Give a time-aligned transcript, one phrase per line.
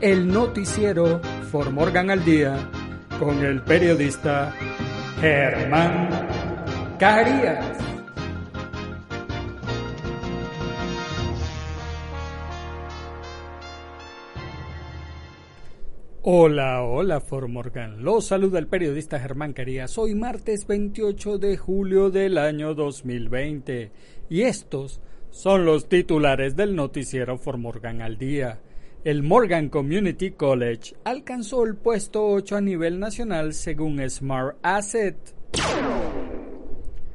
[0.00, 2.56] el noticiero For Morgan al Día
[3.18, 4.54] con el periodista
[5.20, 6.08] Germán
[6.98, 7.76] Carías.
[16.22, 18.02] Hola, hola For Morgan.
[18.02, 19.98] Los saluda el periodista Germán Carías.
[19.98, 23.92] Hoy martes 28 de julio del año 2020
[24.30, 28.60] y estos son los titulares del noticiero For Morgan al día.
[29.02, 35.16] El Morgan Community College alcanzó el puesto 8 a nivel nacional según Smart Asset.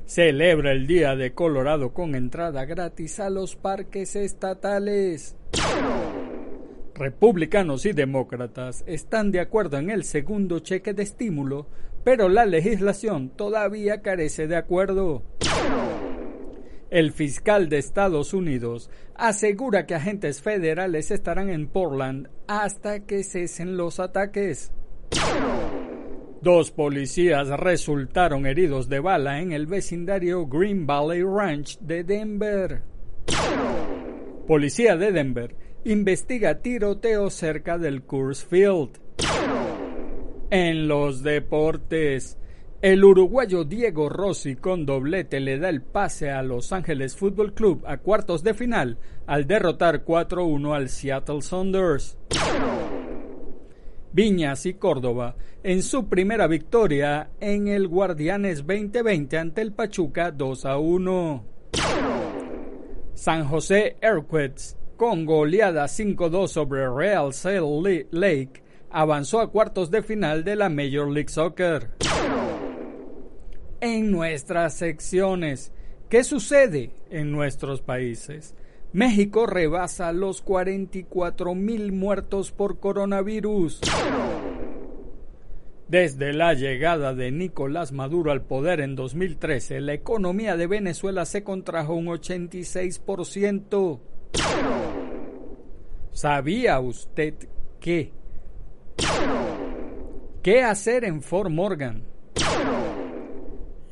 [0.08, 5.36] Celebra el Día de Colorado con entrada gratis a los parques estatales.
[6.96, 11.68] Republicanos y demócratas están de acuerdo en el segundo cheque de estímulo,
[12.04, 15.22] pero la legislación todavía carece de acuerdo.
[16.96, 23.76] El fiscal de Estados Unidos asegura que agentes federales estarán en Portland hasta que cesen
[23.76, 24.72] los ataques.
[26.42, 32.84] Dos policías resultaron heridos de bala en el vecindario Green Valley Ranch de Denver.
[34.48, 38.92] Policía de Denver investiga tiroteo cerca del Coors Field.
[40.50, 42.38] En los deportes,
[42.86, 47.84] el uruguayo Diego Rossi con doblete le da el pase a Los Ángeles Football Club
[47.88, 52.16] a cuartos de final al derrotar 4-1 al Seattle Sounders.
[54.12, 60.66] Viñas y Córdoba en su primera victoria en el Guardianes 2020 ante el Pachuca 2
[60.66, 61.46] 1.
[63.16, 70.44] San José Earthquakes con goleada 5-2 sobre Real Salt Lake avanzó a cuartos de final
[70.44, 71.90] de la Major League Soccer
[73.82, 75.72] en nuestras secciones.
[76.10, 78.56] ¿Qué sucede en nuestros países?
[78.94, 83.82] México rebasa los 44 mil muertos por coronavirus.
[85.88, 91.44] Desde la llegada de Nicolás Maduro al poder en 2013, la economía de Venezuela se
[91.44, 94.00] contrajo un 86%.
[96.12, 97.34] ¿Sabía usted
[97.80, 98.14] qué?
[100.42, 102.04] ¿Qué hacer en Fort Morgan?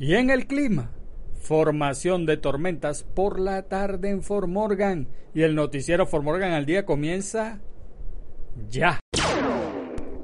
[0.03, 0.91] Y en el clima,
[1.40, 5.08] formación de tormentas por la tarde en Fort Morgan.
[5.34, 7.62] Y el noticiero Fort Morgan al día comienza
[8.68, 9.00] ya.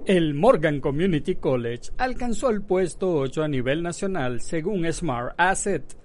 [0.06, 5.96] El Morgan Community College alcanzó el puesto 8 a nivel nacional según Smart Asset.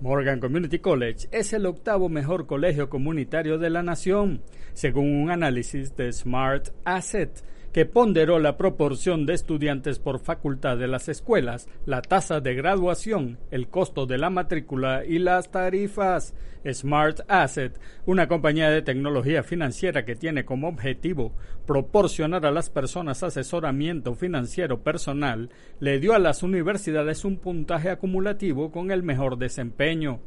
[0.00, 5.96] Morgan Community College es el octavo mejor colegio comunitario de la nación, según un análisis
[5.96, 7.42] de Smart Asset
[7.74, 13.40] que ponderó la proporción de estudiantes por facultad de las escuelas, la tasa de graduación,
[13.50, 16.34] el costo de la matrícula y las tarifas.
[16.72, 21.34] Smart Asset, una compañía de tecnología financiera que tiene como objetivo
[21.66, 28.70] proporcionar a las personas asesoramiento financiero personal, le dio a las universidades un puntaje acumulativo
[28.70, 30.20] con el mejor desempeño.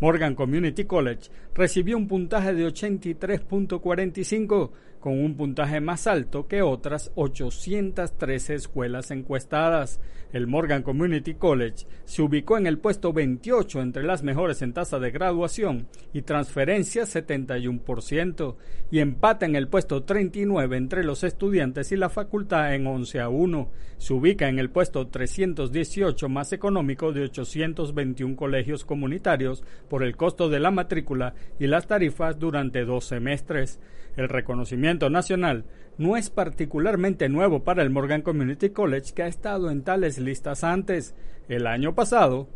[0.00, 4.70] Morgan Community College recibió un puntaje de 83.45,
[5.04, 10.00] con un puntaje más alto que otras 813 escuelas encuestadas.
[10.32, 14.98] El Morgan Community College se ubicó en el puesto 28 entre las mejores en tasa
[14.98, 18.56] de graduación y transferencia 71%,
[18.90, 23.28] y empata en el puesto 39 entre los estudiantes y la facultad en 11 a
[23.28, 23.70] 1.
[23.98, 30.48] Se ubica en el puesto 318 más económico de 821 colegios comunitarios por el costo
[30.48, 33.78] de la matrícula y las tarifas durante dos semestres.
[34.16, 35.64] El reconocimiento nacional
[35.98, 40.64] no es particularmente nuevo para el Morgan Community College que ha estado en tales listas
[40.64, 41.14] antes.
[41.48, 42.48] El año pasado,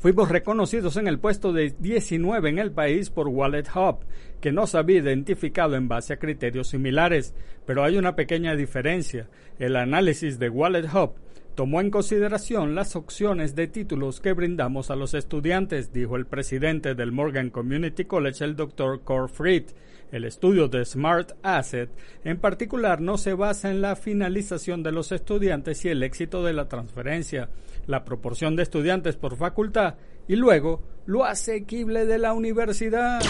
[0.00, 3.98] Fuimos reconocidos en el puesto de 19 en el país por Wallet Hub,
[4.40, 7.34] que nos había identificado en base a criterios similares,
[7.66, 9.28] pero hay una pequeña diferencia.
[9.58, 11.16] El análisis de Wallet Hub
[11.54, 16.94] tomó en consideración las opciones de títulos que brindamos a los estudiantes, dijo el presidente
[16.94, 19.00] del Morgan Community College, el Dr.
[19.02, 19.64] Corfried.
[20.12, 21.88] El estudio de Smart Asset
[22.24, 26.52] en particular no se basa en la finalización de los estudiantes y el éxito de
[26.52, 27.48] la transferencia,
[27.86, 29.94] la proporción de estudiantes por facultad
[30.26, 33.20] y luego lo asequible de la universidad.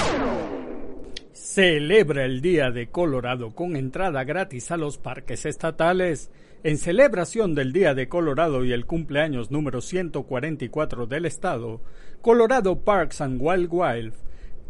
[1.52, 6.30] Celebra el Día de Colorado con entrada gratis a los parques estatales.
[6.62, 11.80] En celebración del Día de Colorado y el cumpleaños número 144 del estado,
[12.22, 14.16] Colorado Parks and Wildlife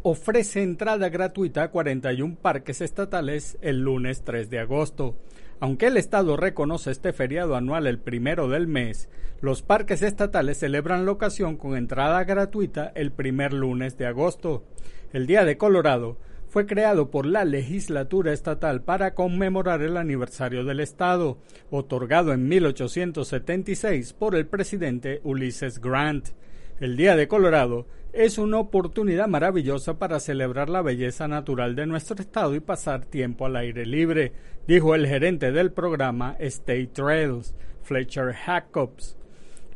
[0.04, 5.18] ofrece entrada gratuita a 41 parques estatales el lunes 3 de agosto.
[5.60, 9.10] Aunque el Estado reconoce este feriado anual el primero del mes,
[9.42, 14.64] los parques estatales celebran la ocasión con entrada gratuita el primer lunes de agosto.
[15.12, 16.16] El Día de Colorado
[16.50, 21.38] fue creado por la legislatura estatal para conmemorar el aniversario del Estado,
[21.70, 26.30] otorgado en 1876 por el presidente Ulysses Grant.
[26.80, 32.16] El Día de Colorado es una oportunidad maravillosa para celebrar la belleza natural de nuestro
[32.20, 34.32] estado y pasar tiempo al aire libre,
[34.66, 37.54] dijo el gerente del programa State Trails,
[37.84, 39.19] Fletcher Jacobs.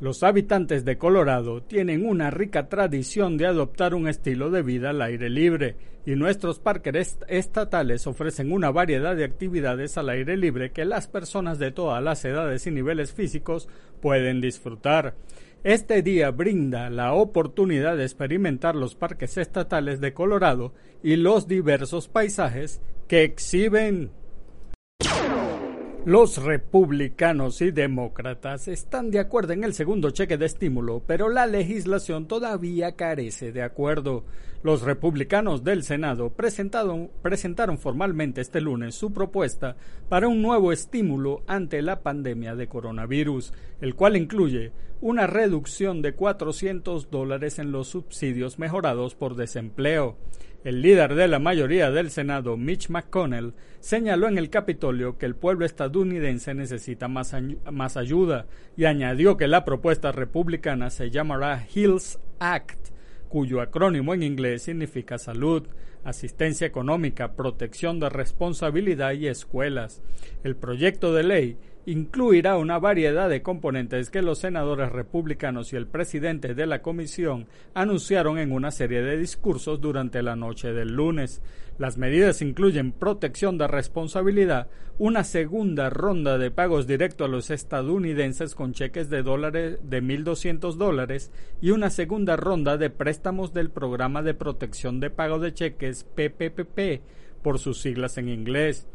[0.01, 5.01] Los habitantes de Colorado tienen una rica tradición de adoptar un estilo de vida al
[5.01, 10.85] aire libre y nuestros parques estatales ofrecen una variedad de actividades al aire libre que
[10.85, 13.69] las personas de todas las edades y niveles físicos
[14.03, 15.15] pueden disfrutar.
[15.63, 22.09] Este día brinda la oportunidad de experimentar los parques estatales de Colorado y los diversos
[22.09, 24.11] paisajes que exhiben.
[26.07, 31.47] Los republicanos y demócratas están de acuerdo en el segundo cheque de estímulo, pero la
[31.47, 34.23] legislación todavía carece de acuerdo.
[34.63, 39.77] Los republicanos del Senado presentaron, formalmente este lunes su propuesta
[40.11, 44.73] para un nuevo estímulo ante la pandemia de coronavirus, el cual incluye
[45.05, 50.17] una reducción de 400 dólares en los subsidios mejorados por desempleo.
[50.65, 55.35] El líder de la mayoría del Senado, Mitch McConnell, señaló en el Capitolio que el
[55.35, 57.37] pueblo estadounidense necesita más,
[57.71, 58.47] más, ayuda
[58.79, 62.89] y añadió que la propuesta republicana se llamará Hills Act,
[63.29, 65.69] cuyo acrónimo en inglés significa salud,
[66.03, 70.01] asistencia económica, protección de responsabilidad y escuelas.
[70.45, 75.87] El proyecto de ley incluirá una variedad de componentes que los senadores republicanos y el
[75.87, 81.43] presidente de la comisión anunciaron en una serie de discursos durante la noche del lunes.
[81.77, 88.55] Las medidas incluyen protección de responsabilidad, una segunda ronda de pagos directos a los estadounidenses
[88.55, 94.23] con cheques de dólares de 1.200 dólares y una segunda ronda de préstamos del programa
[94.23, 97.03] de protección de pago de cheques PPPP
[97.43, 98.87] por sus siglas en inglés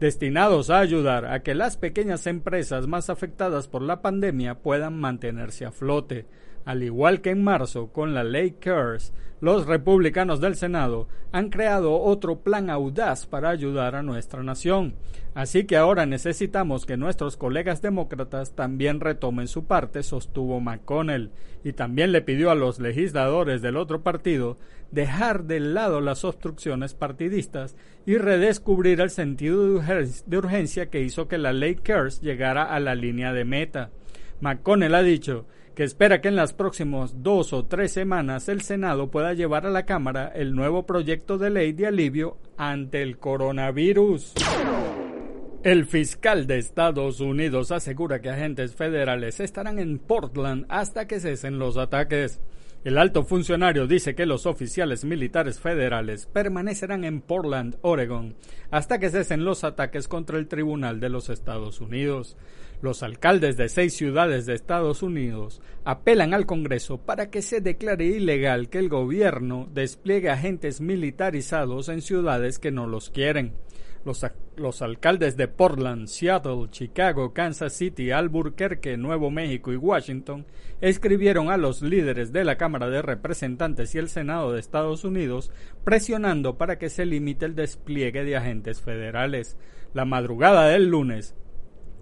[0.00, 5.64] destinados a ayudar a que las pequeñas empresas más afectadas por la pandemia puedan mantenerse
[5.64, 6.26] a flote.
[6.64, 12.00] Al igual que en marzo con la ley CARES, los republicanos del Senado han creado
[12.00, 14.94] otro plan audaz para ayudar a nuestra nación.
[15.34, 21.30] Así que ahora necesitamos que nuestros colegas demócratas también retomen su parte, sostuvo McConnell,
[21.62, 24.56] y también le pidió a los legisladores del otro partido
[24.90, 31.38] dejar de lado las obstrucciones partidistas y redescubrir el sentido de urgencia que hizo que
[31.38, 33.90] la ley CARES llegara a la línea de meta.
[34.40, 39.10] McConnell ha dicho que espera que en las próximas dos o tres semanas el Senado
[39.10, 44.32] pueda llevar a la Cámara el nuevo proyecto de ley de alivio ante el coronavirus.
[45.62, 51.58] El fiscal de Estados Unidos asegura que agentes federales estarán en Portland hasta que cesen
[51.58, 52.40] los ataques.
[52.84, 58.36] El alto funcionario dice que los oficiales militares federales permanecerán en Portland, Oregon,
[58.70, 62.36] hasta que cesen los ataques contra el Tribunal de los Estados Unidos.
[62.82, 68.04] Los alcaldes de seis ciudades de Estados Unidos apelan al Congreso para que se declare
[68.04, 73.54] ilegal que el gobierno despliegue agentes militarizados en ciudades que no los quieren.
[74.06, 80.46] Los, alcaldes de Portland, Seattle, Chicago, Kansas City, Albuquerque, Nuevo México y Washington
[80.80, 85.50] escribieron a los líderes de la Cámara de Representantes y el Senado de Estados Unidos
[85.82, 89.56] presionando para que se limite el despliegue de agentes federales.
[89.92, 91.34] La madrugada del lunes,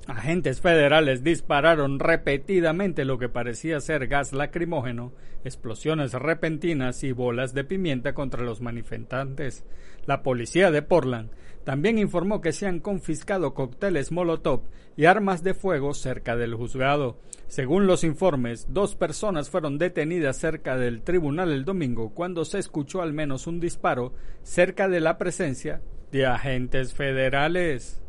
[0.06, 7.64] Agentes federales dispararon repetidamente lo que parecía ser gas lacrimógeno, explosiones repentinas y bolas de
[7.64, 9.64] pimienta contra los manifestantes.
[10.04, 11.30] La policía de Portland
[11.64, 14.62] también informó que se han confiscado cócteles Molotov
[14.97, 17.18] y armas de fuego cerca del juzgado.
[17.49, 23.02] Según los informes, dos personas fueron detenidas cerca del tribunal el domingo cuando se escuchó
[23.02, 28.02] al menos un disparo cerca de la presencia de agentes federales.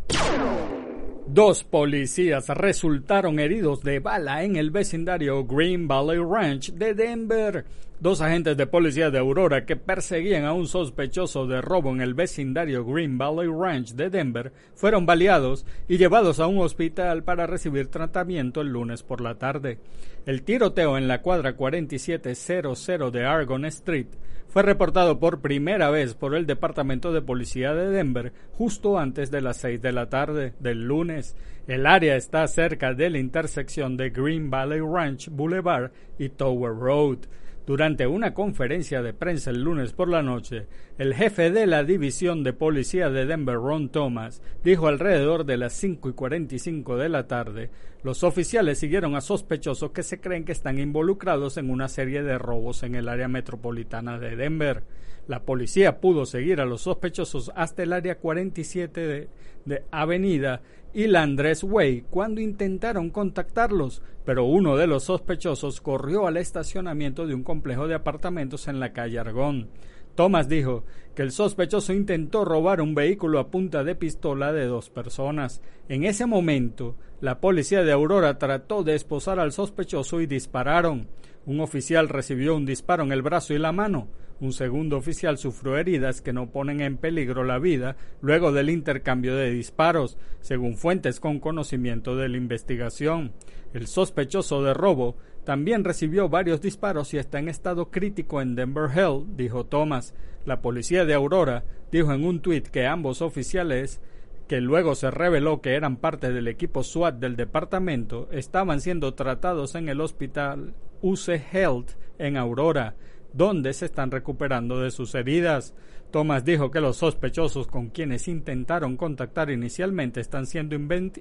[1.28, 7.66] Dos policías resultaron heridos de bala en el vecindario Green Valley Ranch de Denver.
[8.00, 12.14] Dos agentes de policía de Aurora que perseguían a un sospechoso de robo en el
[12.14, 17.88] vecindario Green Valley Ranch de Denver fueron baleados y llevados a un hospital para recibir
[17.88, 19.80] tratamiento el lunes por la tarde.
[20.26, 24.08] El tiroteo en la cuadra 4700 de Argon Street
[24.50, 29.42] fue reportado por primera vez por el Departamento de Policía de Denver justo antes de
[29.42, 31.36] las 6 de la tarde del lunes.
[31.68, 37.20] El área está cerca de la intersección de Green Valley Ranch Boulevard y Tower Road.
[37.66, 40.68] Durante una conferencia de prensa el lunes por la noche,
[41.00, 45.74] el jefe de la División de Policía de Denver, Ron Thomas, dijo alrededor de las
[45.74, 47.72] 5 y 45 de la tarde,
[48.04, 52.38] los oficiales siguieron a sospechosos que se creen que están involucrados en una serie de
[52.38, 54.84] robos en el área metropolitana de Denver.
[55.28, 59.30] La policía pudo seguir a los sospechosos hasta el área 47
[59.66, 60.62] de, Avenida
[60.94, 61.28] y la
[61.64, 67.88] Way cuando intentaron contactarlos, pero uno de los sospechosos corrió al estacionamiento de un complejo
[67.88, 69.70] de apartamentos en la calle Argón.
[70.16, 74.90] Thomas dijo que el sospechoso intentó robar un vehículo a punta de pistola de dos
[74.90, 75.62] personas.
[75.90, 81.08] En ese momento, la policía de Aurora trató de esposar al sospechoso y dispararon.
[81.46, 84.08] Un oficial recibió un disparo en el brazo y la mano.
[84.40, 89.36] Un segundo oficial sufrió heridas que no ponen en peligro la vida luego del intercambio
[89.36, 93.32] de disparos, según fuentes con conocimiento de la investigación.
[93.74, 98.90] El sospechoso de robo también recibió varios disparos y está en estado crítico en Denver
[98.90, 100.16] Hill, dijo Thomas.
[100.46, 104.02] La policía de Aurora dijo en un tuit que ambos oficiales
[104.48, 109.76] que luego se reveló que eran parte del equipo SWAT del departamento, estaban siendo tratados
[109.76, 110.74] en el hospital
[111.06, 112.96] UC Health en Aurora
[113.36, 115.74] donde se están recuperando de sus heridas.
[116.12, 120.76] Thomas dijo que los sospechosos con quienes intentaron contactar inicialmente están siendo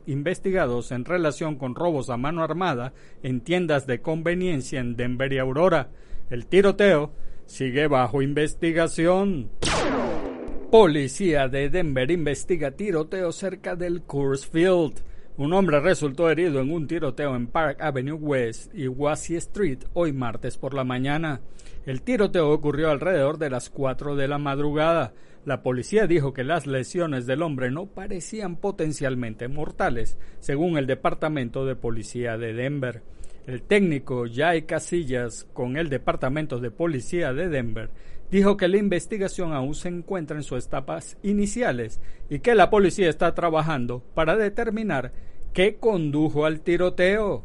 [0.06, 2.92] investigados en relación con robos a mano armada
[3.24, 5.88] en tiendas de conveniencia en Denver y Aurora.
[6.30, 7.12] El tiroteo
[7.46, 9.50] sigue bajo investigación.
[10.70, 15.02] Policía de Denver investiga tiroteo cerca del Coors Field.
[15.36, 20.12] Un hombre resultó herido en un tiroteo en Park Avenue West y Wassy Street hoy
[20.12, 21.40] martes por la mañana.
[21.86, 25.12] El tiroteo ocurrió alrededor de las 4 de la madrugada.
[25.44, 31.66] La policía dijo que las lesiones del hombre no parecían potencialmente mortales, según el Departamento
[31.66, 33.02] de Policía de Denver.
[33.46, 37.90] El técnico Jay Casillas, con el Departamento de Policía de Denver,
[38.30, 43.10] dijo que la investigación aún se encuentra en sus etapas iniciales y que la policía
[43.10, 45.12] está trabajando para determinar
[45.52, 47.44] qué condujo al tiroteo.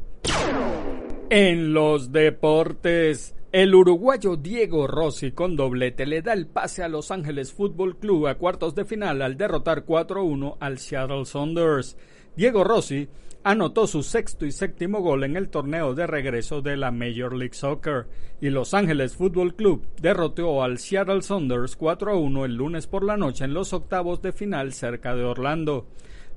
[1.29, 7.12] En los deportes, el uruguayo Diego Rossi con doblete le da el pase a Los
[7.12, 11.98] Ángeles Fútbol Club a cuartos de final al derrotar 4-1 al Seattle Saunders.
[12.38, 13.10] Diego Rossi
[13.43, 17.53] anotó su sexto y séptimo gol en el torneo de regreso de la Major League
[17.53, 18.08] Soccer
[18.41, 23.46] y Los Ángeles Fútbol Club derrotó al Seattle Saunders 4-1 el lunes por la noche
[23.46, 25.88] en los octavos de final cerca de Orlando.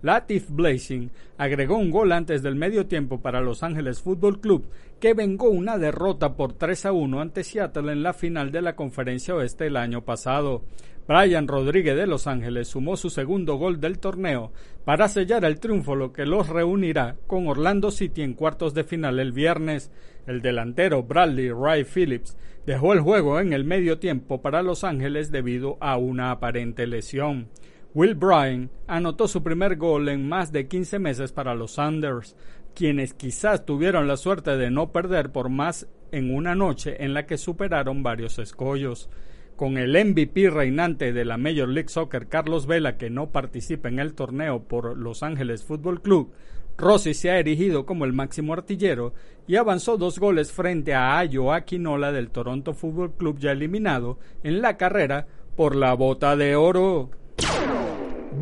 [0.02, 4.66] Latif Blazing agregó un gol antes del medio tiempo para Los Ángeles Fútbol Club,
[5.02, 8.76] que vengó una derrota por 3 a 1 ante Seattle en la final de la
[8.76, 10.62] Conferencia Oeste el año pasado.
[11.08, 14.52] Brian Rodríguez de Los Ángeles sumó su segundo gol del torneo
[14.84, 19.18] para sellar el triunfo, lo que los reunirá con Orlando City en cuartos de final
[19.18, 19.90] el viernes.
[20.28, 25.32] El delantero Bradley Ray Phillips dejó el juego en el medio tiempo para Los Ángeles
[25.32, 27.48] debido a una aparente lesión.
[27.94, 32.36] Will Bryan anotó su primer gol en más de 15 meses para los Sanders,
[32.74, 37.26] quienes quizás tuvieron la suerte de no perder por más en una noche en la
[37.26, 39.10] que superaron varios escollos.
[39.56, 43.98] Con el MVP reinante de la Major League Soccer, Carlos Vela, que no participa en
[43.98, 46.32] el torneo por Los Ángeles Fútbol Club,
[46.76, 49.14] Rossi se ha erigido como el máximo artillero
[49.46, 54.62] y avanzó dos goles frente a Ayo Aquinola del Toronto Fútbol Club ya eliminado en
[54.62, 55.26] la carrera
[55.56, 57.10] por la bota de oro.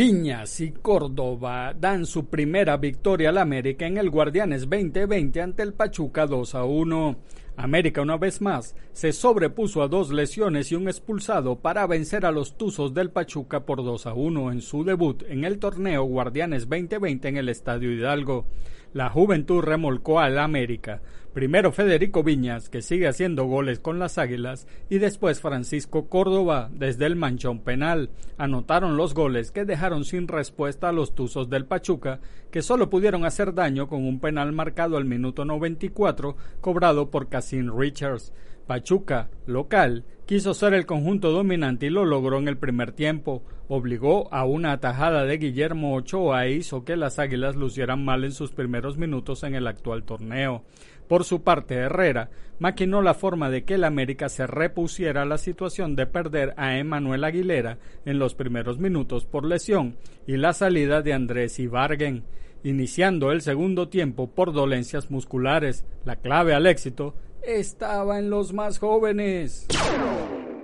[0.01, 5.75] Viñas y Córdoba dan su primera victoria al América en el Guardianes 2020 ante el
[5.75, 7.17] Pachuca 2 a 1.
[7.59, 12.31] América una vez más se sobrepuso a dos lesiones y un expulsado para vencer a
[12.31, 16.67] los Tuzos del Pachuca por 2 a 1 en su debut en el torneo Guardianes
[16.67, 18.47] 2020 en el Estadio Hidalgo.
[18.93, 21.01] La juventud remolcó al América
[21.33, 27.07] Primero Federico Viñas, que sigue haciendo goles con las Águilas, y después Francisco Córdoba, desde
[27.07, 28.11] el manchón penal.
[28.37, 32.19] Anotaron los goles que dejaron sin respuesta a los Tuzos del Pachuca,
[32.51, 37.71] que solo pudieron hacer daño con un penal marcado al minuto 94, cobrado por Racing
[37.79, 38.33] Richards.
[38.67, 43.43] Pachuca, local, quiso ser el conjunto dominante y lo logró en el primer tiempo.
[43.67, 48.31] Obligó a una atajada de Guillermo Ochoa e hizo que las Águilas lucieran mal en
[48.31, 50.63] sus primeros minutos en el actual torneo.
[51.09, 55.37] Por su parte, Herrera maquinó la forma de que el América se repusiera a la
[55.37, 59.97] situación de perder a Emanuel Aguilera en los primeros minutos por lesión
[60.29, 62.23] y la salida de Andrés Ibarguen,
[62.63, 65.85] iniciando el segundo tiempo por dolencias musculares.
[66.05, 69.67] La clave al éxito estaba en los más jóvenes.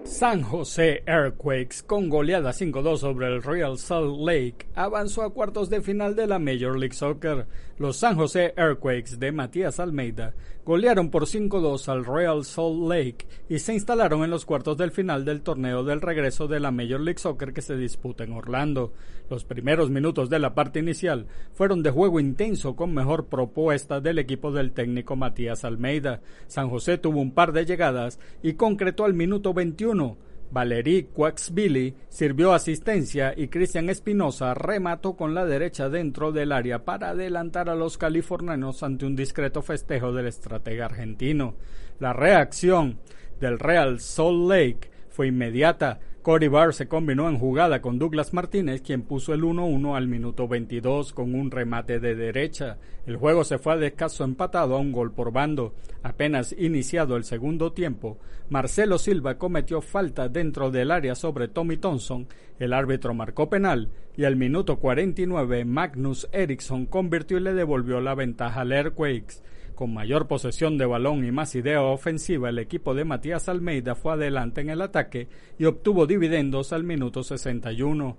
[0.05, 5.81] San José Earthquakes, con goleada 5-2 sobre el Real Salt Lake, avanzó a cuartos de
[5.81, 7.47] final de la Major League Soccer.
[7.79, 10.33] Los San José Earthquakes de Matías Almeida
[10.65, 15.27] golearon por 5-2 al Real Salt Lake y se instalaron en los cuartos del final
[15.27, 18.95] del torneo del regreso de la Major League Soccer que se disputa en Orlando.
[19.29, 24.21] Los primeros minutos de la parte inicial fueron de juego intenso con mejor propuesta del
[24.21, 26.23] equipo del técnico Matías Almeida.
[26.47, 30.17] San José tuvo un par de llegadas y concretó al minuto 21
[30.51, 37.11] Valery Quaxbilly sirvió asistencia y Cristian Espinosa remató con la derecha dentro del área para
[37.11, 41.55] adelantar a los californianos ante un discreto festejo del estratega argentino.
[41.99, 42.99] La reacción
[43.41, 48.83] del Real Salt Lake fue inmediata Cory Barr se combinó en jugada con Douglas Martínez,
[48.83, 52.79] quien puso el 1-1 al minuto 22 con un remate de derecha.
[53.07, 55.73] El juego se fue a descanso empatado a un gol por bando.
[56.03, 58.19] Apenas iniciado el segundo tiempo,
[58.49, 62.27] Marcelo Silva cometió falta dentro del área sobre Tommy Thompson.
[62.59, 68.17] El árbitro marcó penal y al minuto 49 Magnus Eriksson convirtió y le devolvió la
[68.17, 69.45] ventaja al Airquakes.
[69.77, 74.15] Con mayor posesión de balón y más idea ofensiva, el equipo de Matías Almeida fue
[74.15, 75.29] adelante en el ataque
[75.59, 78.17] y obtuvo dividendos al minuto 61.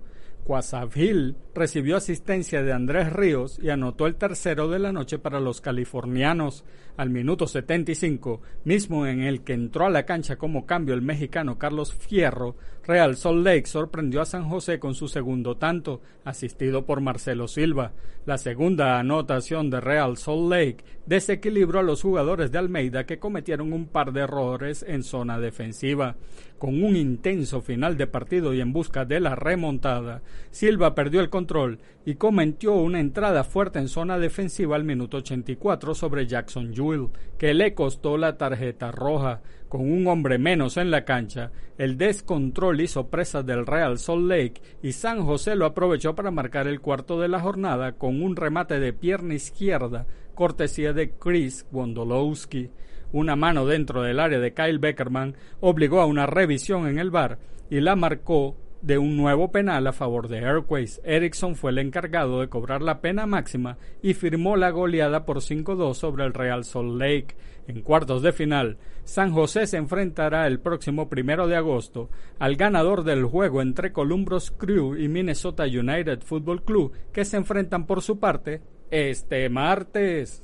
[0.94, 5.60] Hill recibió asistencia de Andrés Ríos y anotó el tercero de la noche para los
[5.60, 6.64] californianos.
[6.96, 11.58] Al minuto 75, mismo en el que entró a la cancha como cambio el mexicano
[11.58, 12.56] Carlos Fierro,
[12.88, 17.92] Real Salt Lake sorprendió a San José con su segundo tanto, asistido por Marcelo Silva.
[18.24, 23.74] La segunda anotación de Real Salt Lake desequilibró a los jugadores de Almeida que cometieron
[23.74, 26.16] un par de errores en zona defensiva.
[26.58, 31.28] Con un intenso final de partido y en busca de la remontada, Silva perdió el
[31.28, 37.10] control y cometió una entrada fuerte en zona defensiva al minuto 84 sobre Jackson Jewell,
[37.36, 39.42] que le costó la tarjeta roja.
[39.68, 44.62] Con un hombre menos en la cancha, el descontrol hizo presa del Real Salt Lake
[44.82, 48.80] y San José lo aprovechó para marcar el cuarto de la jornada con un remate
[48.80, 52.70] de pierna izquierda, cortesía de Chris Wondolowski.
[53.12, 57.38] Una mano dentro del área de Kyle Beckerman obligó a una revisión en el bar
[57.68, 61.00] y la marcó de un nuevo penal a favor de Airways.
[61.04, 65.94] Erickson fue el encargado de cobrar la pena máxima y firmó la goleada por 5-2
[65.94, 67.36] sobre el Real Salt Lake.
[67.68, 73.04] En cuartos de final, San José se enfrentará el próximo primero de agosto al ganador
[73.04, 78.18] del juego entre Columbus Crew y Minnesota United Football Club, que se enfrentan por su
[78.18, 80.42] parte este martes.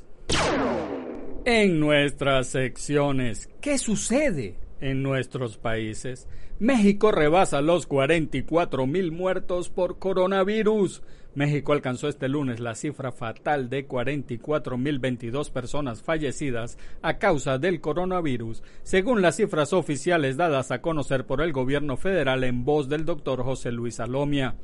[1.47, 6.29] En nuestras secciones, ¿qué sucede en nuestros países?
[6.59, 11.03] México rebasa los 44 mil muertos por coronavirus.
[11.35, 18.63] México alcanzó este lunes la cifra fatal de 44.022 personas fallecidas a causa del coronavirus,
[18.85, 23.43] según las cifras oficiales dadas a conocer por el gobierno federal en voz del doctor
[23.43, 24.55] José Luis Alomia.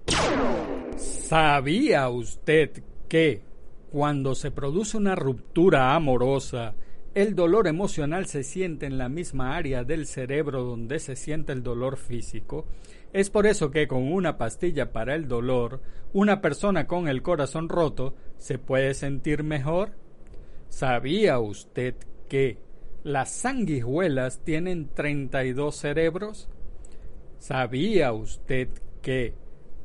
[0.96, 3.47] ¿Sabía usted que
[3.90, 6.74] cuando se produce una ruptura amorosa,
[7.14, 11.62] el dolor emocional se siente en la misma área del cerebro donde se siente el
[11.62, 12.66] dolor físico.
[13.12, 15.80] Es por eso que con una pastilla para el dolor,
[16.12, 19.92] una persona con el corazón roto se puede sentir mejor.
[20.68, 21.94] ¿Sabía usted
[22.28, 22.58] que
[23.02, 26.48] las sanguijuelas tienen 32 cerebros?
[27.38, 28.68] ¿Sabía usted
[29.00, 29.34] que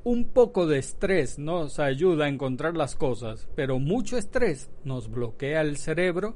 [0.03, 5.61] un poco de estrés nos ayuda a encontrar las cosas, pero mucho estrés nos bloquea
[5.61, 6.35] el cerebro.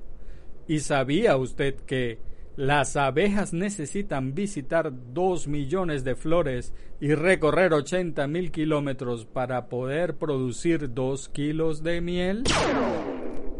[0.67, 2.19] ¿Y sabía usted que
[2.55, 10.15] las abejas necesitan visitar dos millones de flores y recorrer 80 mil kilómetros para poder
[10.15, 12.43] producir dos kilos de miel?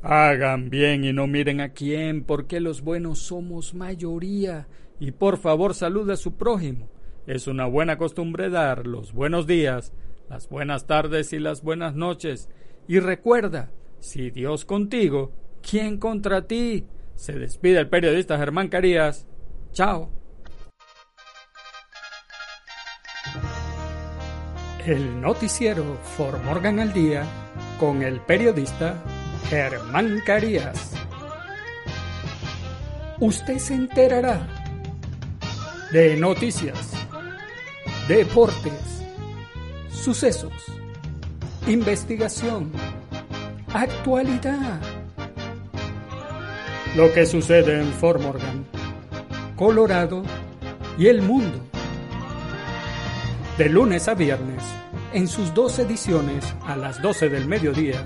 [0.01, 4.67] Hagan bien y no miren a quién, porque los buenos somos mayoría.
[4.99, 6.89] Y por favor salude a su prójimo.
[7.25, 9.91] Es una buena costumbre dar los buenos días,
[10.29, 12.49] las buenas tardes y las buenas noches.
[12.87, 16.85] Y recuerda, si Dios contigo, ¿quién contra ti?
[17.15, 19.27] Se despide el periodista Germán Carías.
[19.73, 20.11] Chao.
[24.85, 25.83] El noticiero
[26.15, 27.25] For Morgan al Día
[27.77, 29.03] con el periodista
[29.49, 30.91] Germán Carías.
[33.19, 34.45] Usted se enterará
[35.93, 36.91] de noticias,
[38.09, 39.05] deportes,
[39.89, 40.51] sucesos,
[41.65, 42.73] investigación,
[43.73, 44.81] actualidad.
[46.97, 48.65] Lo que sucede en Fort Morgan,
[49.55, 50.23] Colorado
[50.97, 51.57] y el mundo.
[53.57, 54.61] De lunes a viernes,
[55.13, 58.05] en sus dos ediciones a las 12 del mediodía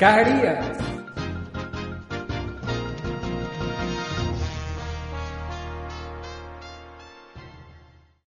[0.00, 0.99] Carías.